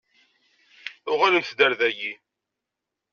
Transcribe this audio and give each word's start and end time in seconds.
Uɣalemt-d 1.11 1.59
ar 1.65 1.73
daki. 1.79 2.13